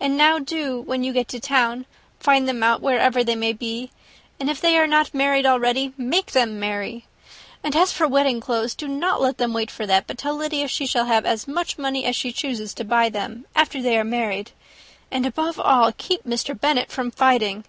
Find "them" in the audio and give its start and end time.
2.48-2.64, 6.32-6.58, 9.38-9.52, 13.08-13.46